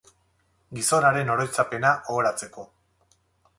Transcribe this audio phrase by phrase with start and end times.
[0.77, 2.67] Gizon haren oroitzapena ohoratzeko.